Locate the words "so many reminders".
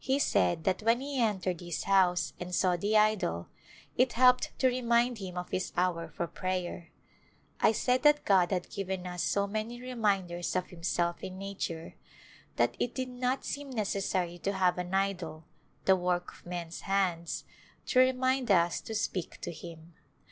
9.22-10.56